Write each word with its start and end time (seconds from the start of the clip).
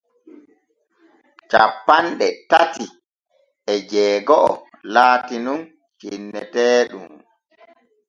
Cappanɗe 1.51 2.27
tati 2.49 2.83
e 3.71 3.73
jeego’o 3.89 4.49
laati 4.93 5.35
nun 5.45 5.61
cenneteeɗum. 5.99 7.07